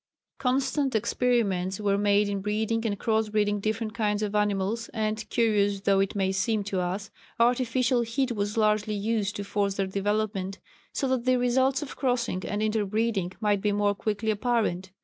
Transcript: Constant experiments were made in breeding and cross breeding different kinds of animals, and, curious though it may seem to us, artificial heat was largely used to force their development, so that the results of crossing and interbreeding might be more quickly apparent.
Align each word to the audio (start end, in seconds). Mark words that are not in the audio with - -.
Constant 0.39 0.95
experiments 0.95 1.79
were 1.79 1.95
made 1.95 2.27
in 2.27 2.41
breeding 2.41 2.83
and 2.87 2.97
cross 2.97 3.29
breeding 3.29 3.59
different 3.59 3.93
kinds 3.93 4.23
of 4.23 4.33
animals, 4.33 4.89
and, 4.95 5.29
curious 5.29 5.81
though 5.81 5.99
it 5.99 6.15
may 6.15 6.31
seem 6.31 6.63
to 6.63 6.79
us, 6.79 7.11
artificial 7.39 8.01
heat 8.01 8.31
was 8.31 8.57
largely 8.57 8.95
used 8.95 9.35
to 9.35 9.43
force 9.43 9.75
their 9.75 9.85
development, 9.85 10.57
so 10.91 11.07
that 11.07 11.25
the 11.25 11.37
results 11.37 11.83
of 11.83 11.95
crossing 11.95 12.43
and 12.47 12.63
interbreeding 12.63 13.31
might 13.39 13.61
be 13.61 13.71
more 13.71 13.93
quickly 13.93 14.31
apparent. 14.31 14.91